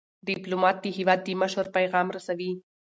[0.27, 2.51] ډيپلومات د هیواد د مشر پیغام رسوي.